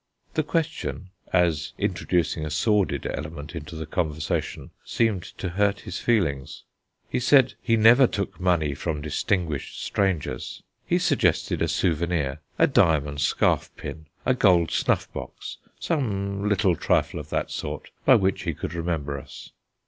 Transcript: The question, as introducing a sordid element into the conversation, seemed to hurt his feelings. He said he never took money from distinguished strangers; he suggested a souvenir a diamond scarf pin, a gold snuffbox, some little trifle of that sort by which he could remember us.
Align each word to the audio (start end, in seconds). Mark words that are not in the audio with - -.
The 0.33 0.41
question, 0.41 1.11
as 1.31 1.73
introducing 1.77 2.43
a 2.43 2.49
sordid 2.49 3.05
element 3.05 3.53
into 3.55 3.75
the 3.75 3.85
conversation, 3.85 4.71
seemed 4.83 5.21
to 5.37 5.49
hurt 5.49 5.81
his 5.81 5.99
feelings. 5.99 6.63
He 7.07 7.19
said 7.19 7.53
he 7.61 7.77
never 7.77 8.07
took 8.07 8.39
money 8.39 8.73
from 8.73 9.01
distinguished 9.01 9.79
strangers; 9.83 10.63
he 10.87 10.97
suggested 10.97 11.61
a 11.61 11.67
souvenir 11.67 12.39
a 12.57 12.65
diamond 12.65 13.21
scarf 13.21 13.69
pin, 13.77 14.07
a 14.25 14.33
gold 14.33 14.71
snuffbox, 14.71 15.57
some 15.79 16.49
little 16.49 16.75
trifle 16.75 17.19
of 17.19 17.29
that 17.29 17.51
sort 17.51 17.91
by 18.03 18.15
which 18.15 18.41
he 18.41 18.55
could 18.55 18.73
remember 18.73 19.19
us. 19.19 19.51